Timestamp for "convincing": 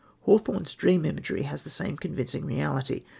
1.95-2.43